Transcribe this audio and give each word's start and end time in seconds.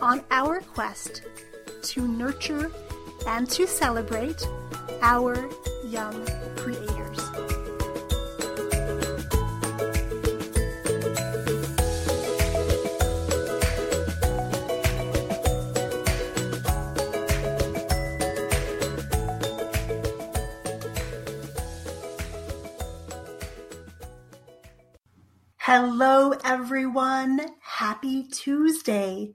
on 0.00 0.22
our 0.30 0.60
quest 0.60 1.22
to 1.82 2.06
nurture 2.06 2.70
and 3.26 3.48
to 3.50 3.66
celebrate 3.66 4.46
our 5.02 5.48
young 5.84 6.26
creators. 6.56 7.20
Hello, 25.58 26.32
everyone. 26.44 27.40
Happy 27.60 28.22
Tuesday. 28.24 29.34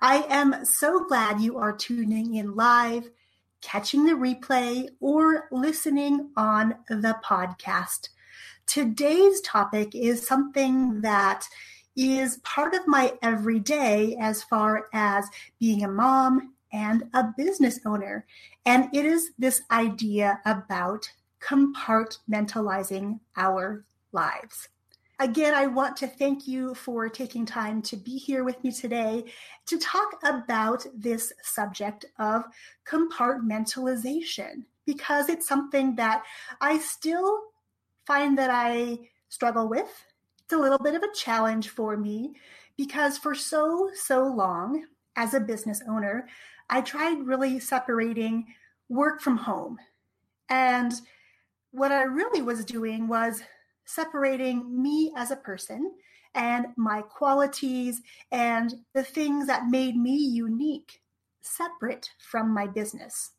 I 0.00 0.24
am 0.28 0.64
so 0.64 1.04
glad 1.04 1.40
you 1.40 1.58
are 1.58 1.72
tuning 1.76 2.34
in 2.34 2.54
live, 2.54 3.10
catching 3.60 4.04
the 4.04 4.12
replay, 4.12 4.88
or 5.00 5.48
listening 5.50 6.30
on 6.36 6.76
the 6.88 7.16
podcast. 7.24 8.08
Today's 8.66 9.40
topic 9.42 9.94
is 9.94 10.26
something 10.26 11.02
that 11.02 11.46
is 11.96 12.38
part 12.38 12.74
of 12.74 12.86
my 12.86 13.14
everyday 13.22 14.16
as 14.16 14.42
far 14.42 14.88
as 14.92 15.28
being 15.60 15.84
a 15.84 15.88
mom 15.88 16.54
and 16.72 17.04
a 17.14 17.32
business 17.36 17.78
owner. 17.86 18.26
And 18.66 18.88
it 18.92 19.06
is 19.06 19.30
this 19.38 19.62
idea 19.70 20.40
about 20.44 21.08
compartmentalizing 21.40 23.20
our 23.36 23.84
lives. 24.12 24.68
Again, 25.20 25.54
I 25.54 25.66
want 25.68 25.96
to 25.98 26.08
thank 26.08 26.48
you 26.48 26.74
for 26.74 27.08
taking 27.08 27.46
time 27.46 27.82
to 27.82 27.96
be 27.96 28.18
here 28.18 28.42
with 28.42 28.62
me 28.64 28.72
today 28.72 29.24
to 29.66 29.78
talk 29.78 30.18
about 30.24 30.84
this 30.92 31.32
subject 31.40 32.04
of 32.18 32.42
compartmentalization 32.84 34.64
because 34.86 35.28
it's 35.28 35.46
something 35.46 35.94
that 35.94 36.24
I 36.60 36.78
still 36.78 37.42
find 38.04 38.36
that 38.38 38.50
I 38.50 38.98
struggle 39.28 39.68
with. 39.68 40.04
It's 40.42 40.52
a 40.52 40.58
little 40.58 40.78
bit 40.78 40.96
of 40.96 41.04
a 41.04 41.14
challenge 41.14 41.68
for 41.68 41.96
me 41.96 42.32
because 42.76 43.16
for 43.16 43.36
so, 43.36 43.90
so 43.94 44.24
long 44.24 44.84
as 45.14 45.32
a 45.32 45.40
business 45.40 45.80
owner, 45.88 46.26
I 46.68 46.80
tried 46.80 47.24
really 47.24 47.60
separating 47.60 48.46
work 48.88 49.20
from 49.20 49.36
home. 49.36 49.78
And 50.48 50.92
what 51.70 51.92
I 51.92 52.02
really 52.02 52.42
was 52.42 52.64
doing 52.64 53.06
was 53.06 53.42
separating 53.84 54.82
me 54.82 55.12
as 55.16 55.30
a 55.30 55.36
person 55.36 55.92
and 56.34 56.66
my 56.76 57.02
qualities 57.02 58.00
and 58.32 58.74
the 58.94 59.04
things 59.04 59.46
that 59.46 59.68
made 59.68 59.96
me 59.96 60.16
unique 60.16 61.00
separate 61.40 62.10
from 62.18 62.52
my 62.52 62.66
business. 62.66 63.32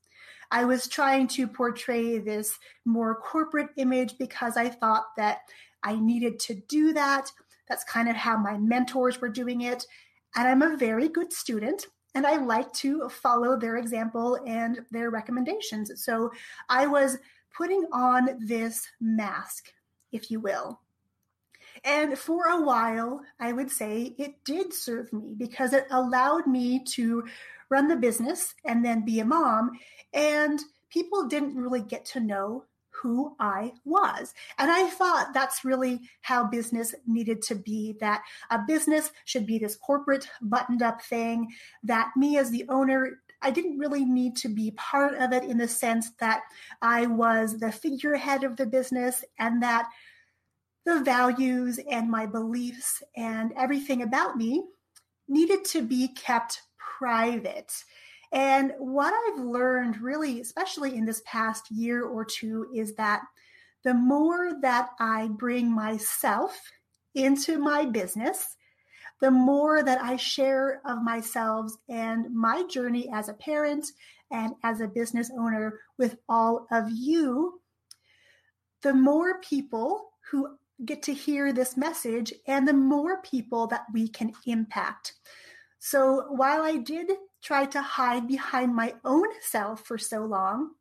I 0.52 0.64
was 0.64 0.88
trying 0.88 1.28
to 1.30 1.48
portray 1.48 2.20
this 2.20 2.58
more 2.86 3.16
corporate 3.16 3.70
image 3.78 4.18
because 4.18 4.58
I 4.58 4.70
thought 4.70 5.06
that 5.18 5.40
I 5.84 5.96
needed 5.96 6.40
to 6.42 6.56
do 6.68 6.94
that. 6.94 7.32
That's 7.68 7.84
kind 7.84 8.08
of 8.08 8.16
how 8.16 8.38
my 8.38 8.58
mentors 8.58 9.20
were 9.20 9.30
doing 9.30 9.62
it. 9.62 9.86
And 10.36 10.48
I'm 10.48 10.62
a 10.62 10.78
very 10.78 11.10
good 11.10 11.34
student 11.34 11.88
and 12.14 12.26
I 12.26 12.38
like 12.38 12.72
to 12.74 13.10
follow 13.10 13.58
their 13.58 13.78
example 13.78 14.40
and 14.46 14.80
their 14.92 15.10
recommendations. 15.10 15.92
So 16.04 16.32
I 16.70 16.88
was 16.88 17.18
putting 17.56 17.86
on 17.92 18.30
this 18.40 18.88
mask 19.02 19.72
if 20.16 20.32
you 20.32 20.40
will. 20.40 20.80
And 21.84 22.18
for 22.18 22.48
a 22.48 22.62
while, 22.62 23.22
I 23.40 23.52
would 23.52 23.70
say 23.70 24.16
it 24.18 24.44
did 24.44 24.74
serve 24.74 25.12
me 25.12 25.36
because 25.38 25.74
it 25.74 25.88
allowed 25.92 26.48
me 26.48 26.84
to 26.94 27.26
run 27.70 27.88
the 27.88 27.96
business 27.96 28.54
and 28.64 28.84
then 28.84 29.06
be 29.06 29.20
a 29.20 29.26
mom. 29.26 29.72
And 30.14 30.60
people 30.90 31.28
didn't 31.28 31.56
really 31.56 31.82
get 31.82 32.06
to 32.06 32.20
know 32.20 32.64
who 32.90 33.36
I 33.40 33.74
was. 33.84 34.34
And 34.58 34.72
I 34.72 34.88
thought 34.88 35.34
that's 35.34 35.66
really 35.66 36.00
how 36.22 36.46
business 36.46 36.96
needed 37.06 37.42
to 37.44 37.56
be 37.56 37.98
that 38.00 38.24
a 38.50 38.60
business 38.66 39.12
should 39.26 39.46
be 39.46 39.60
this 39.60 39.76
corporate 39.76 40.30
buttoned 40.42 40.82
up 40.82 41.02
thing, 41.02 41.54
that 41.84 42.12
me 42.16 42.38
as 42.38 42.52
the 42.52 42.66
owner 42.70 43.20
I 43.46 43.52
didn't 43.52 43.78
really 43.78 44.06
need 44.06 44.36
to 44.38 44.50
be 44.50 44.72
part 44.72 45.14
of 45.14 45.32
it 45.32 45.44
in 45.44 45.60
the 45.60 45.68
sense 45.68 46.10
that 46.20 46.42
I 46.82 47.06
was 47.06 47.60
the 47.60 47.72
figurehead 47.72 48.44
of 48.44 48.58
the 48.58 48.66
business 48.66 49.24
and 49.38 49.62
that 49.62 49.88
the 50.84 51.02
values 51.02 51.80
and 51.90 52.10
my 52.10 52.26
beliefs 52.26 53.04
and 53.16 53.54
everything 53.56 54.02
about 54.02 54.36
me 54.36 54.64
needed 55.28 55.64
to 55.66 55.84
be 55.84 56.08
kept 56.08 56.64
private. 56.98 57.72
And 58.32 58.74
what 58.80 59.14
I've 59.14 59.46
learned, 59.46 60.02
really, 60.02 60.42
especially 60.42 60.96
in 60.96 61.06
this 61.06 61.22
past 61.26 61.70
year 61.70 62.04
or 62.04 62.26
two, 62.26 62.68
is 62.74 62.96
that 62.96 63.22
the 63.84 63.94
more 63.94 64.54
that 64.62 64.90
I 65.00 65.28
bring 65.28 65.70
myself 65.70 66.60
into 67.14 67.60
my 67.60 67.86
business, 67.86 68.58
the 69.22 69.32
more 69.32 69.84
that 69.84 70.02
I 70.02 70.18
share 70.18 70.82
of 70.86 71.02
myself 71.02 71.72
and 71.90 72.34
my 72.34 72.64
journey 72.68 73.10
as 73.14 73.30
a 73.30 73.34
parent 73.34 73.88
and 74.32 74.54
as 74.64 74.82
a 74.82 74.88
business 74.88 75.32
owner 75.38 75.80
with 75.98 76.18
all 76.28 76.68
of 76.72 76.90
you, 76.90 77.62
the 78.82 78.94
more 78.94 79.40
people 79.40 80.10
who 80.30 80.58
get 80.84 81.02
to 81.04 81.14
hear 81.14 81.54
this 81.54 81.78
message 81.78 82.34
and 82.48 82.68
the 82.68 82.74
more 82.74 83.22
people 83.22 83.68
that 83.68 83.86
we 83.94 84.08
can 84.08 84.34
impact. 84.46 85.14
So 85.80 86.26
while 86.30 86.62
I 86.62 86.78
did 86.78 87.12
try 87.42 87.66
to 87.68 87.82
hide 87.82 88.28
behind 88.28 88.76
my 88.76 88.96
own 89.06 89.28
self 89.42 89.86
for 89.86 89.98
so 89.98 90.26
long, 90.26 90.72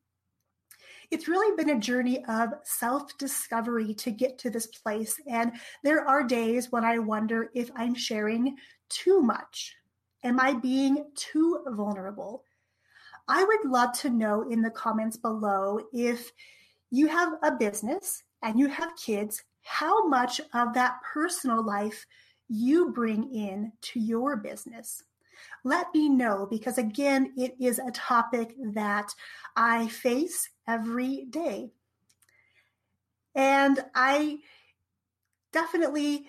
it's 1.10 1.28
really 1.28 1.56
been 1.56 1.76
a 1.76 1.80
journey 1.80 2.24
of 2.26 2.50
self 2.64 3.16
discovery 3.18 3.94
to 3.94 4.10
get 4.10 4.38
to 4.38 4.50
this 4.50 4.66
place. 4.66 5.20
And 5.28 5.52
there 5.82 6.06
are 6.06 6.22
days 6.22 6.70
when 6.70 6.84
I 6.84 6.98
wonder 6.98 7.50
if 7.54 7.70
I'm 7.76 7.94
sharing 7.94 8.56
too 8.88 9.20
much. 9.20 9.74
Am 10.22 10.40
I 10.40 10.54
being 10.54 11.04
too 11.14 11.60
vulnerable? 11.68 12.44
I 13.28 13.44
would 13.44 13.70
love 13.70 13.92
to 14.00 14.10
know 14.10 14.48
in 14.50 14.62
the 14.62 14.70
comments 14.70 15.16
below 15.16 15.80
if 15.92 16.30
you 16.90 17.06
have 17.08 17.34
a 17.42 17.52
business 17.52 18.22
and 18.42 18.58
you 18.58 18.68
have 18.68 18.96
kids 18.96 19.42
how 19.62 20.06
much 20.06 20.40
of 20.52 20.74
that 20.74 20.96
personal 21.12 21.64
life 21.64 22.06
you 22.48 22.92
bring 22.92 23.34
in 23.34 23.72
to 23.80 24.00
your 24.00 24.36
business. 24.36 25.02
Let 25.64 25.92
me 25.94 26.08
know 26.08 26.46
because, 26.50 26.78
again, 26.78 27.32
it 27.36 27.54
is 27.60 27.78
a 27.78 27.90
topic 27.90 28.54
that 28.74 29.14
I 29.56 29.88
face 29.88 30.48
every 30.68 31.26
day. 31.30 31.70
And 33.34 33.84
I 33.94 34.38
definitely 35.52 36.28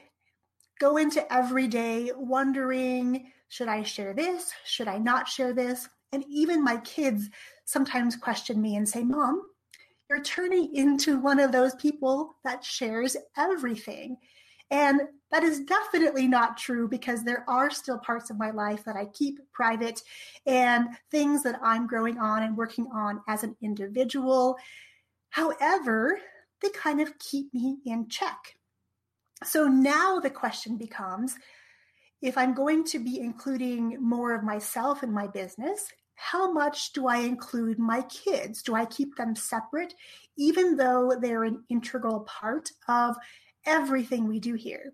go 0.79 0.97
into 0.97 1.31
every 1.33 1.67
day 1.67 2.11
wondering 2.15 3.31
should 3.47 3.67
I 3.67 3.83
share 3.83 4.13
this? 4.13 4.51
Should 4.65 4.87
I 4.87 4.97
not 4.97 5.27
share 5.27 5.53
this? 5.53 5.87
And 6.11 6.25
even 6.27 6.63
my 6.63 6.77
kids 6.77 7.29
sometimes 7.65 8.15
question 8.15 8.61
me 8.61 8.75
and 8.75 8.87
say, 8.89 9.03
Mom, 9.03 9.43
you're 10.09 10.23
turning 10.23 10.75
into 10.75 11.19
one 11.19 11.39
of 11.39 11.51
those 11.51 11.75
people 11.75 12.35
that 12.43 12.63
shares 12.63 13.15
everything. 13.37 14.17
And 14.71 15.01
that 15.31 15.43
is 15.43 15.61
definitely 15.61 16.27
not 16.27 16.57
true 16.57 16.87
because 16.87 17.23
there 17.23 17.43
are 17.47 17.69
still 17.69 17.97
parts 17.99 18.29
of 18.29 18.37
my 18.37 18.51
life 18.51 18.83
that 18.85 18.95
I 18.95 19.05
keep 19.05 19.39
private 19.53 20.01
and 20.45 20.87
things 21.11 21.43
that 21.43 21.59
I'm 21.61 21.87
growing 21.87 22.17
on 22.17 22.43
and 22.43 22.57
working 22.57 22.87
on 22.93 23.21
as 23.27 23.43
an 23.43 23.55
individual. 23.61 24.57
However, 25.29 26.19
they 26.61 26.69
kind 26.69 27.01
of 27.01 27.17
keep 27.19 27.53
me 27.53 27.77
in 27.85 28.07
check. 28.07 28.55
So 29.43 29.67
now 29.67 30.19
the 30.19 30.29
question 30.29 30.77
becomes 30.77 31.35
if 32.21 32.37
I'm 32.37 32.53
going 32.53 32.85
to 32.85 32.99
be 32.99 33.19
including 33.19 33.97
more 34.01 34.33
of 34.33 34.43
myself 34.43 35.03
in 35.03 35.11
my 35.11 35.27
business, 35.27 35.91
how 36.15 36.51
much 36.51 36.93
do 36.93 37.07
I 37.07 37.17
include 37.17 37.77
my 37.77 38.01
kids? 38.03 38.63
Do 38.63 38.73
I 38.73 38.85
keep 38.85 39.15
them 39.15 39.35
separate, 39.35 39.93
even 40.37 40.77
though 40.77 41.13
they're 41.19 41.43
an 41.43 41.63
integral 41.69 42.21
part 42.21 42.71
of 42.87 43.17
everything 43.65 44.27
we 44.27 44.39
do 44.39 44.53
here? 44.53 44.93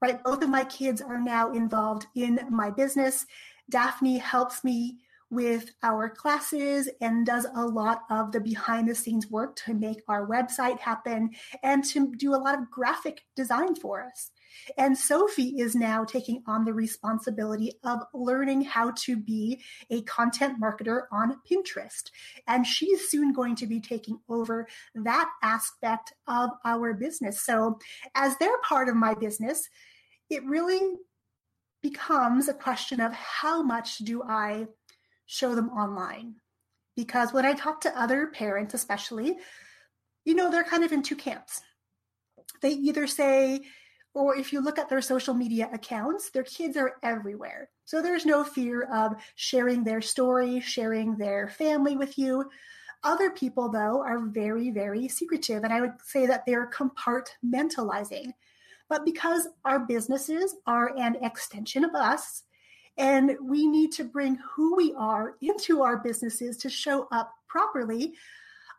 Right? 0.00 0.22
Both 0.22 0.42
of 0.42 0.50
my 0.50 0.64
kids 0.64 1.00
are 1.00 1.20
now 1.20 1.52
involved 1.52 2.06
in 2.14 2.40
my 2.50 2.70
business. 2.70 3.26
Daphne 3.70 4.18
helps 4.18 4.64
me 4.64 4.98
with 5.30 5.70
our 5.82 6.08
classes 6.08 6.88
and 7.00 7.26
does 7.26 7.46
a 7.56 7.66
lot 7.66 8.02
of 8.10 8.30
the 8.30 8.40
behind 8.40 8.88
the 8.88 8.94
scenes 8.94 9.30
work 9.30 9.56
to 9.56 9.74
make 9.74 10.02
our 10.08 10.26
website 10.26 10.78
happen 10.78 11.30
and 11.62 11.84
to 11.84 12.14
do 12.16 12.34
a 12.34 12.36
lot 12.36 12.58
of 12.58 12.70
graphic 12.70 13.22
design 13.34 13.74
for 13.74 14.04
us. 14.04 14.30
And 14.76 14.96
Sophie 14.96 15.60
is 15.60 15.74
now 15.74 16.04
taking 16.04 16.42
on 16.46 16.64
the 16.64 16.72
responsibility 16.72 17.72
of 17.84 18.00
learning 18.12 18.62
how 18.62 18.92
to 19.04 19.16
be 19.16 19.60
a 19.90 20.02
content 20.02 20.60
marketer 20.60 21.02
on 21.12 21.36
Pinterest. 21.50 22.10
And 22.46 22.66
she's 22.66 23.08
soon 23.08 23.32
going 23.32 23.56
to 23.56 23.66
be 23.66 23.80
taking 23.80 24.18
over 24.28 24.66
that 24.94 25.30
aspect 25.42 26.12
of 26.26 26.50
our 26.64 26.94
business. 26.94 27.42
So, 27.42 27.78
as 28.14 28.36
they're 28.38 28.58
part 28.58 28.88
of 28.88 28.96
my 28.96 29.14
business, 29.14 29.68
it 30.30 30.44
really 30.44 30.96
becomes 31.82 32.48
a 32.48 32.54
question 32.54 33.00
of 33.00 33.12
how 33.12 33.62
much 33.62 33.98
do 33.98 34.22
I 34.22 34.66
show 35.26 35.54
them 35.54 35.68
online? 35.70 36.36
Because 36.96 37.32
when 37.32 37.44
I 37.44 37.52
talk 37.52 37.80
to 37.82 38.00
other 38.00 38.28
parents, 38.28 38.72
especially, 38.74 39.36
you 40.24 40.34
know, 40.34 40.50
they're 40.50 40.64
kind 40.64 40.84
of 40.84 40.92
in 40.92 41.02
two 41.02 41.16
camps. 41.16 41.60
They 42.62 42.70
either 42.70 43.06
say, 43.06 43.60
or 44.14 44.36
if 44.36 44.52
you 44.52 44.60
look 44.60 44.78
at 44.78 44.88
their 44.88 45.02
social 45.02 45.34
media 45.34 45.68
accounts, 45.72 46.30
their 46.30 46.44
kids 46.44 46.76
are 46.76 46.94
everywhere. 47.02 47.68
So 47.84 48.00
there's 48.00 48.24
no 48.24 48.44
fear 48.44 48.84
of 48.84 49.16
sharing 49.34 49.82
their 49.82 50.00
story, 50.00 50.60
sharing 50.60 51.16
their 51.16 51.48
family 51.48 51.96
with 51.96 52.16
you. 52.16 52.48
Other 53.02 53.30
people, 53.30 53.68
though, 53.68 54.02
are 54.02 54.20
very, 54.20 54.70
very 54.70 55.08
secretive. 55.08 55.64
And 55.64 55.72
I 55.72 55.80
would 55.80 55.94
say 56.02 56.26
that 56.26 56.46
they're 56.46 56.70
compartmentalizing. 56.70 58.32
But 58.88 59.04
because 59.04 59.48
our 59.64 59.80
businesses 59.80 60.54
are 60.66 60.96
an 60.96 61.16
extension 61.22 61.84
of 61.84 61.94
us, 61.94 62.44
and 62.96 63.36
we 63.42 63.66
need 63.66 63.90
to 63.92 64.04
bring 64.04 64.38
who 64.54 64.76
we 64.76 64.94
are 64.96 65.34
into 65.42 65.82
our 65.82 65.96
businesses 65.96 66.56
to 66.58 66.70
show 66.70 67.08
up 67.10 67.32
properly, 67.48 68.14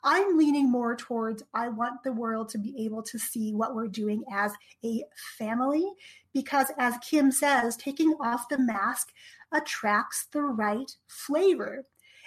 I'm 0.05 0.37
leaning 0.37 0.71
more 0.71 0.95
towards 0.95 1.41
I 1.51 1.69
want 1.69 2.03
the 2.03 2.13
world 2.13 2.49
to 2.49 2.59
be 2.59 2.85
able 2.85 3.01
to 3.03 3.17
see 3.17 3.53
what 3.53 3.73
we're 3.73 3.87
doing 3.87 4.23
as 4.31 4.53
a 4.85 5.03
family 5.39 5.83
because, 6.31 6.67
as 6.77 6.93
Kim 6.99 7.31
says, 7.31 7.75
taking 7.75 8.13
off 8.21 8.47
the 8.47 8.59
mask 8.59 9.11
attracts 9.51 10.27
the 10.31 10.43
right 10.43 10.91
flavor. 11.07 11.85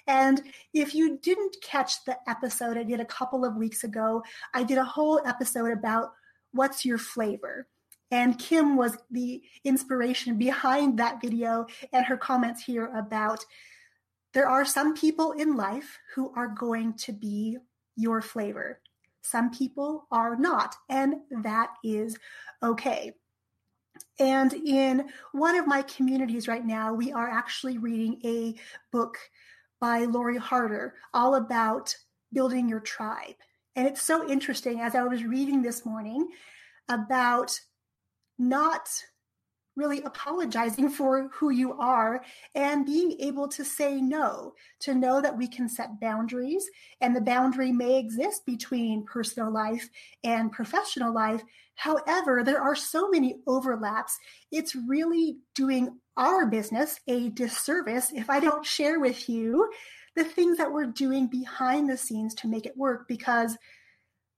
And 0.08 0.42
if 0.74 0.92
you 0.92 1.18
didn't 1.18 1.56
catch 1.62 2.04
the 2.04 2.18
episode 2.26 2.76
I 2.76 2.82
did 2.82 2.98
a 2.98 3.04
couple 3.04 3.44
of 3.44 3.54
weeks 3.54 3.84
ago, 3.84 4.24
I 4.52 4.64
did 4.64 4.78
a 4.78 4.84
whole 4.84 5.20
episode 5.24 5.70
about 5.70 6.14
what's 6.50 6.84
your 6.84 6.98
flavor. 6.98 7.68
And 8.10 8.38
Kim 8.38 8.76
was 8.76 8.96
the 9.10 9.40
inspiration 9.62 10.36
behind 10.36 10.98
that 10.98 11.20
video 11.20 11.66
and 11.92 12.06
her 12.06 12.16
comments 12.16 12.64
here 12.64 12.86
about 12.96 13.44
there 14.32 14.48
are 14.48 14.64
some 14.64 14.94
people 14.94 15.32
in 15.32 15.56
life 15.56 15.98
who 16.14 16.32
are 16.34 16.48
going 16.48 16.94
to 16.94 17.12
be 17.12 17.58
your 17.98 18.22
flavor. 18.22 18.80
Some 19.22 19.50
people 19.50 20.06
are 20.10 20.36
not, 20.36 20.76
and 20.88 21.16
that 21.42 21.74
is 21.84 22.16
okay. 22.62 23.12
And 24.20 24.52
in 24.52 25.08
one 25.32 25.56
of 25.56 25.66
my 25.66 25.82
communities 25.82 26.48
right 26.48 26.64
now, 26.64 26.94
we 26.94 27.12
are 27.12 27.28
actually 27.28 27.78
reading 27.78 28.20
a 28.24 28.54
book 28.92 29.18
by 29.80 30.04
Lori 30.04 30.38
Harder 30.38 30.94
all 31.12 31.34
about 31.34 31.94
building 32.32 32.68
your 32.68 32.80
tribe. 32.80 33.34
And 33.76 33.86
it's 33.86 34.02
so 34.02 34.28
interesting 34.28 34.80
as 34.80 34.94
I 34.94 35.02
was 35.02 35.24
reading 35.24 35.62
this 35.62 35.84
morning 35.84 36.28
about 36.88 37.58
not 38.38 38.88
really 39.78 40.02
apologizing 40.02 40.90
for 40.98 41.28
who 41.32 41.50
you 41.50 41.72
are 41.78 42.22
and 42.54 42.84
being 42.84 43.16
able 43.20 43.48
to 43.48 43.64
say 43.64 44.00
no, 44.00 44.52
to 44.80 44.94
know 44.94 45.22
that 45.22 45.38
we 45.38 45.46
can 45.46 45.68
set 45.68 46.00
boundaries 46.00 46.68
and 47.00 47.14
the 47.14 47.20
boundary 47.20 47.72
may 47.72 47.98
exist 47.98 48.44
between 48.44 49.06
personal 49.06 49.50
life 49.50 49.88
and 50.24 50.52
professional 50.52 51.14
life. 51.14 51.42
However, 51.76 52.42
there 52.42 52.60
are 52.60 52.74
so 52.74 53.08
many 53.08 53.36
overlaps. 53.46 54.18
It's 54.50 54.74
really 54.74 55.38
doing 55.54 55.98
our 56.16 56.46
business 56.46 56.98
a 57.06 57.30
disservice 57.30 58.12
if 58.12 58.28
I 58.28 58.40
don't 58.40 58.66
share 58.66 58.98
with 58.98 59.28
you 59.28 59.70
the 60.16 60.24
things 60.24 60.58
that 60.58 60.72
we're 60.72 60.86
doing 60.86 61.28
behind 61.28 61.88
the 61.88 61.96
scenes 61.96 62.34
to 62.34 62.48
make 62.48 62.66
it 62.66 62.76
work 62.76 63.06
because 63.06 63.56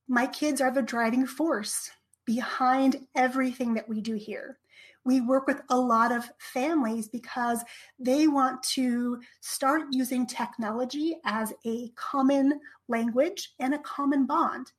my 0.06 0.26
kids 0.26 0.60
are 0.60 0.70
the 0.70 0.82
driving 0.82 1.26
force 1.26 1.90
behind 2.26 3.06
everything 3.14 3.74
that 3.74 3.88
we 3.88 4.02
do 4.02 4.14
here 4.14 4.59
we 5.04 5.20
work 5.20 5.46
with 5.46 5.62
a 5.70 5.78
lot 5.78 6.12
of 6.12 6.30
families 6.38 7.08
because 7.08 7.62
they 7.98 8.26
want 8.26 8.62
to 8.62 9.20
start 9.40 9.82
using 9.90 10.26
technology 10.26 11.16
as 11.24 11.52
a 11.66 11.88
common 11.96 12.60
language 12.88 13.54
and 13.58 13.74
a 13.74 13.78
common 13.78 14.26
bond. 14.26 14.72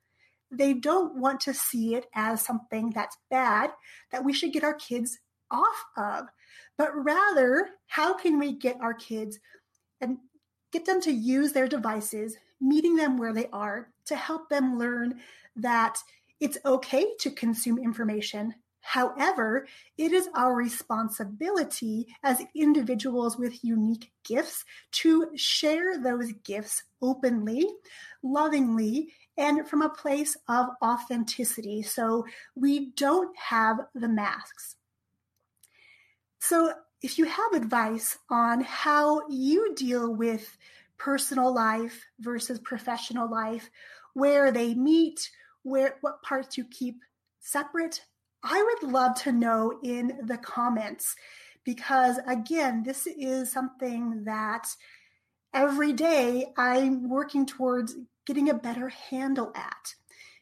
They 0.52 0.74
don't 0.74 1.16
want 1.16 1.40
to 1.42 1.54
see 1.54 1.96
it 1.96 2.08
as 2.14 2.42
something 2.42 2.92
that's 2.92 3.18
bad 3.30 3.72
that 4.12 4.24
we 4.24 4.34
should 4.34 4.54
get 4.54 4.64
our 4.64 4.74
kids 4.76 5.18
off 5.50 5.86
of, 5.98 6.28
but 6.78 6.92
rather, 6.96 7.70
how 7.88 8.14
can 8.14 8.38
we 8.38 8.54
get 8.54 8.80
our 8.82 8.94
kids 8.94 9.40
and 10.02 10.18
get 10.72 10.86
them 10.86 11.02
to 11.02 11.12
use 11.12 11.52
their 11.52 11.68
devices, 11.68 12.38
meeting 12.60 12.96
them 12.96 13.18
where 13.18 13.34
they 13.34 13.48
are 13.52 13.90
to 14.06 14.16
help 14.16 14.50
them 14.50 14.78
learn 14.78 15.20
that 15.56 15.98
it's 16.40 16.58
okay 16.66 17.06
to 17.20 17.32
consume 17.32 17.78
information 17.78 18.54
However, 18.82 19.68
it 19.98 20.12
is 20.12 20.28
our 20.36 20.54
responsibility 20.54 22.08
as 22.24 22.42
individuals 22.56 23.38
with 23.38 23.64
unique 23.64 24.12
gifts 24.24 24.66
to 24.92 25.30
share 25.36 26.00
those 26.00 26.32
gifts 26.44 26.84
openly, 27.02 27.66
lovingly, 28.24 29.14
and 29.38 29.68
from 29.68 29.82
a 29.82 29.90
place 29.90 30.36
of 30.48 30.68
authenticity. 30.84 31.84
So 31.84 32.26
we 32.56 32.92
don't 32.92 33.36
have 33.38 33.78
the 33.96 34.10
masks. 34.10 34.76
So, 36.40 36.74
if 37.04 37.18
you 37.18 37.26
have 37.26 37.54
advice 37.54 38.18
on 38.30 38.62
how 38.62 39.28
you 39.28 39.74
deal 39.74 40.14
with 40.14 40.56
personal 40.98 41.52
life 41.52 42.06
versus 42.20 42.60
professional 42.60 43.30
life, 43.30 43.72
where 44.14 44.52
they 44.52 44.76
meet, 44.76 45.32
where 45.64 45.96
what 46.02 46.22
parts 46.22 46.58
you 46.58 46.66
keep 46.66 47.02
separate 47.40 48.06
I 48.44 48.64
would 48.64 48.92
love 48.92 49.16
to 49.24 49.32
know 49.32 49.80
in 49.84 50.20
the 50.24 50.38
comments 50.38 51.16
because, 51.64 52.20
again, 52.28 52.84
this 52.84 53.08
is 53.08 53.52
something 53.52 54.24
that 54.24 54.68
every 55.54 55.94
day 55.94 56.48
I'm 56.58 57.08
working 57.10 57.46
towards 57.46 57.96
getting 58.26 58.50
a 58.50 58.56
better 58.56 58.90
handle 58.90 59.52
at. 59.56 59.94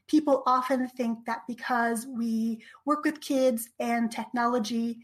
People 0.08 0.44
often 0.46 0.88
think 0.88 1.25
that 1.25 1.41
because 1.48 2.08
we 2.08 2.63
work 2.86 3.03
with 3.03 3.22
kids 3.22 3.70
and 3.79 4.12
technology, 4.12 5.00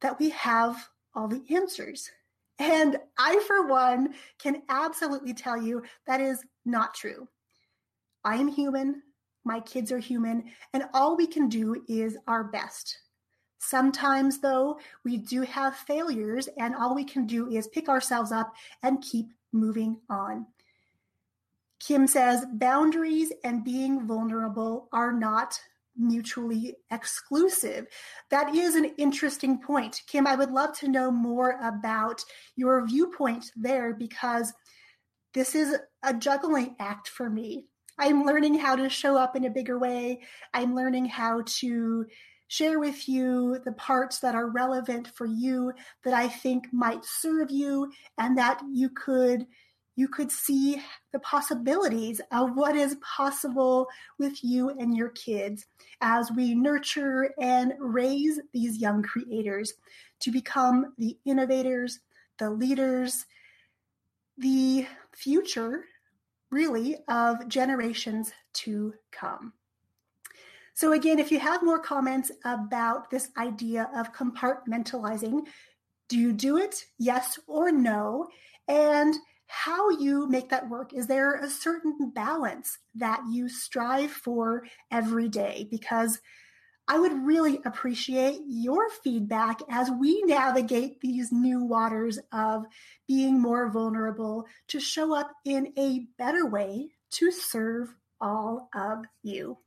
that 0.00 0.18
we 0.18 0.30
have 0.30 0.88
all 1.14 1.28
the 1.28 1.42
answers. 1.50 2.10
And 2.58 2.98
I, 3.18 3.38
for 3.46 3.66
one, 3.66 4.14
can 4.38 4.62
absolutely 4.68 5.34
tell 5.34 5.60
you 5.60 5.82
that 6.06 6.20
is 6.20 6.42
not 6.64 6.94
true. 6.94 7.28
I 8.24 8.36
am 8.36 8.48
human. 8.48 9.02
My 9.44 9.60
kids 9.60 9.90
are 9.92 9.98
human, 9.98 10.44
and 10.72 10.84
all 10.92 11.16
we 11.16 11.26
can 11.26 11.48
do 11.48 11.82
is 11.88 12.16
our 12.26 12.44
best. 12.44 12.98
Sometimes, 13.58 14.40
though, 14.40 14.78
we 15.04 15.18
do 15.18 15.42
have 15.42 15.76
failures, 15.76 16.48
and 16.58 16.74
all 16.74 16.94
we 16.94 17.04
can 17.04 17.26
do 17.26 17.50
is 17.50 17.68
pick 17.68 17.88
ourselves 17.88 18.32
up 18.32 18.54
and 18.82 19.02
keep 19.02 19.26
moving 19.52 19.98
on. 20.08 20.46
Kim 21.78 22.06
says 22.06 22.44
boundaries 22.52 23.32
and 23.42 23.64
being 23.64 24.06
vulnerable 24.06 24.88
are 24.92 25.12
not 25.12 25.58
mutually 25.96 26.76
exclusive. 26.90 27.86
That 28.30 28.54
is 28.54 28.74
an 28.74 28.92
interesting 28.96 29.58
point. 29.60 30.02
Kim, 30.06 30.26
I 30.26 30.36
would 30.36 30.50
love 30.50 30.76
to 30.78 30.88
know 30.88 31.10
more 31.10 31.58
about 31.62 32.22
your 32.56 32.86
viewpoint 32.86 33.50
there 33.56 33.94
because 33.94 34.52
this 35.34 35.54
is 35.54 35.76
a 36.02 36.14
juggling 36.14 36.76
act 36.78 37.08
for 37.08 37.30
me. 37.30 37.66
I'm 38.00 38.24
learning 38.24 38.58
how 38.58 38.76
to 38.76 38.88
show 38.88 39.18
up 39.18 39.36
in 39.36 39.44
a 39.44 39.50
bigger 39.50 39.78
way. 39.78 40.20
I'm 40.54 40.74
learning 40.74 41.04
how 41.04 41.42
to 41.44 42.06
share 42.48 42.80
with 42.80 43.06
you 43.06 43.60
the 43.64 43.72
parts 43.72 44.20
that 44.20 44.34
are 44.34 44.48
relevant 44.48 45.06
for 45.08 45.26
you 45.26 45.72
that 46.02 46.14
I 46.14 46.26
think 46.26 46.64
might 46.72 47.04
serve 47.04 47.50
you 47.50 47.92
and 48.18 48.38
that 48.38 48.60
you 48.72 48.88
could 48.88 49.46
you 49.96 50.08
could 50.08 50.32
see 50.32 50.80
the 51.12 51.18
possibilities 51.18 52.22
of 52.32 52.56
what 52.56 52.74
is 52.74 52.96
possible 53.02 53.86
with 54.18 54.42
you 54.42 54.70
and 54.70 54.96
your 54.96 55.10
kids 55.10 55.66
as 56.00 56.30
we 56.34 56.54
nurture 56.54 57.34
and 57.38 57.74
raise 57.78 58.40
these 58.54 58.78
young 58.78 59.02
creators 59.02 59.74
to 60.20 60.30
become 60.30 60.94
the 60.96 61.18
innovators, 61.26 61.98
the 62.38 62.48
leaders, 62.48 63.26
the 64.38 64.86
future, 65.14 65.84
really, 66.50 66.96
of 67.08 67.48
generations 67.48 68.32
to 68.52 68.94
come. 69.10 69.52
So, 70.74 70.92
again, 70.92 71.18
if 71.18 71.30
you 71.30 71.38
have 71.38 71.62
more 71.62 71.78
comments 71.78 72.32
about 72.44 73.10
this 73.10 73.30
idea 73.36 73.90
of 73.94 74.12
compartmentalizing, 74.12 75.46
do 76.08 76.18
you 76.18 76.32
do 76.32 76.56
it? 76.56 76.84
Yes 76.98 77.38
or 77.46 77.70
no? 77.70 78.28
And 78.68 79.14
how 79.46 79.90
you 79.90 80.28
make 80.28 80.48
that 80.48 80.68
work. 80.68 80.94
Is 80.94 81.06
there 81.06 81.34
a 81.34 81.50
certain 81.50 82.12
balance 82.14 82.78
that 82.94 83.20
you 83.30 83.48
strive 83.48 84.10
for 84.10 84.64
every 84.92 85.28
day? 85.28 85.66
Because 85.70 86.20
I 86.90 86.98
would 86.98 87.24
really 87.24 87.60
appreciate 87.64 88.40
your 88.48 88.90
feedback 88.90 89.60
as 89.70 89.92
we 89.92 90.24
navigate 90.24 91.00
these 91.00 91.30
new 91.30 91.62
waters 91.62 92.18
of 92.32 92.64
being 93.06 93.40
more 93.40 93.70
vulnerable 93.70 94.48
to 94.66 94.80
show 94.80 95.14
up 95.14 95.30
in 95.44 95.72
a 95.78 96.06
better 96.18 96.46
way 96.46 96.88
to 97.10 97.30
serve 97.30 97.94
all 98.20 98.68
of 98.74 99.04
you. 99.22 99.58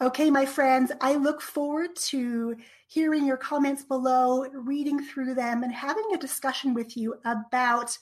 Okay, 0.00 0.28
my 0.28 0.44
friends, 0.44 0.90
I 1.00 1.14
look 1.14 1.40
forward 1.40 1.94
to 2.06 2.56
hearing 2.88 3.24
your 3.24 3.36
comments 3.36 3.84
below, 3.84 4.44
reading 4.52 4.98
through 5.04 5.34
them, 5.34 5.62
and 5.62 5.72
having 5.72 6.06
a 6.12 6.18
discussion 6.18 6.74
with 6.74 6.96
you 6.96 7.14
about 7.24 7.96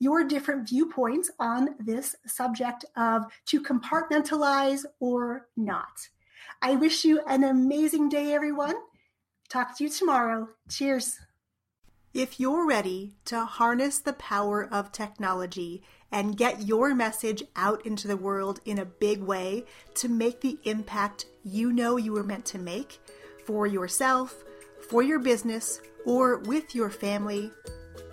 your 0.00 0.24
different 0.24 0.68
viewpoints 0.68 1.30
on 1.38 1.76
this 1.78 2.16
subject 2.26 2.84
of 2.96 3.26
to 3.46 3.62
compartmentalize 3.62 4.84
or 4.98 5.46
not. 5.56 6.08
I 6.62 6.76
wish 6.76 7.04
you 7.04 7.20
an 7.26 7.44
amazing 7.44 8.08
day, 8.08 8.34
everyone. 8.34 8.76
Talk 9.48 9.76
to 9.76 9.84
you 9.84 9.90
tomorrow. 9.90 10.48
Cheers. 10.68 11.18
If 12.12 12.38
you're 12.38 12.66
ready 12.66 13.14
to 13.26 13.44
harness 13.44 13.98
the 13.98 14.12
power 14.12 14.68
of 14.70 14.92
technology 14.92 15.82
and 16.12 16.36
get 16.36 16.62
your 16.62 16.94
message 16.94 17.42
out 17.56 17.84
into 17.84 18.06
the 18.06 18.16
world 18.16 18.60
in 18.64 18.78
a 18.78 18.84
big 18.84 19.20
way 19.20 19.64
to 19.96 20.08
make 20.08 20.40
the 20.40 20.58
impact 20.64 21.26
you 21.42 21.72
know 21.72 21.96
you 21.96 22.12
were 22.12 22.22
meant 22.22 22.44
to 22.46 22.58
make 22.58 23.00
for 23.44 23.66
yourself, 23.66 24.44
for 24.88 25.02
your 25.02 25.18
business, 25.18 25.80
or 26.06 26.38
with 26.38 26.74
your 26.74 26.88
family, 26.88 27.50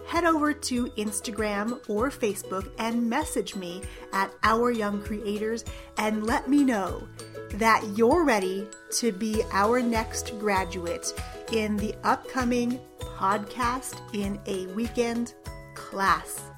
head 0.07 0.25
over 0.25 0.51
to 0.51 0.87
Instagram 0.97 1.79
or 1.87 2.09
Facebook 2.09 2.71
and 2.79 3.09
message 3.09 3.55
me 3.55 3.81
at 4.13 4.33
Our 4.43 4.71
Young 4.71 5.01
Creators 5.01 5.63
and 5.97 6.25
let 6.25 6.49
me 6.49 6.63
know 6.63 7.07
that 7.55 7.83
you're 7.95 8.23
ready 8.23 8.67
to 8.97 9.11
be 9.11 9.41
our 9.51 9.81
next 9.81 10.37
graduate 10.39 11.13
in 11.51 11.77
the 11.77 11.93
upcoming 12.03 12.79
podcast 12.99 13.99
in 14.13 14.39
a 14.45 14.67
weekend 14.73 15.33
class. 15.75 16.50